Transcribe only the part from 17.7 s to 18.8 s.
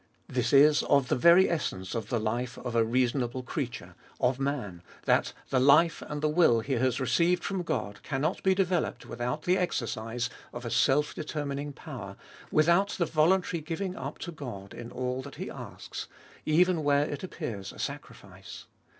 a sacrifice.